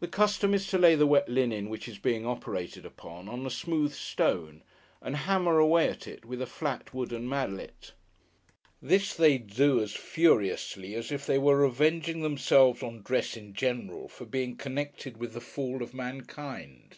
The 0.00 0.08
custom 0.08 0.54
is 0.54 0.66
to 0.68 0.78
lay 0.78 0.94
the 0.94 1.06
wet 1.06 1.28
linen 1.28 1.68
which 1.68 1.86
is 1.86 1.98
being 1.98 2.24
operated 2.24 2.86
upon, 2.86 3.28
on 3.28 3.44
a 3.44 3.50
smooth 3.50 3.92
stone, 3.92 4.62
and 5.02 5.14
hammer 5.14 5.58
away 5.58 5.90
at 5.90 6.06
it, 6.08 6.24
with 6.24 6.40
a 6.40 6.46
flat 6.46 6.94
wooden 6.94 7.28
mallet. 7.28 7.92
This 8.80 9.12
they 9.14 9.36
do, 9.36 9.82
as 9.82 9.92
furiously 9.92 10.94
as 10.94 11.12
if 11.12 11.26
they 11.26 11.36
were 11.36 11.58
revenging 11.58 12.22
themselves 12.22 12.82
on 12.82 13.02
dress 13.02 13.36
in 13.36 13.52
general 13.52 14.08
for 14.08 14.24
being 14.24 14.56
connected 14.56 15.18
with 15.18 15.34
the 15.34 15.40
Fall 15.42 15.82
of 15.82 15.92
Mankind. 15.92 16.96